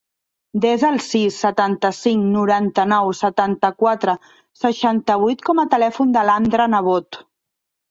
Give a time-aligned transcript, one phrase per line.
[0.61, 4.17] Desa el sis, setanta-cinc, noranta-nou, setanta-quatre,
[4.63, 7.25] seixanta-vuit com a telèfon de l'Andra Nebot.